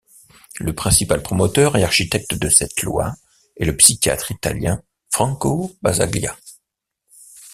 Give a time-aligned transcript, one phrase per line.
[0.59, 3.13] Le principal promoteur et architecte de cette loi
[3.57, 4.81] est le psychiatre italien
[5.11, 6.35] Franco Basaglia.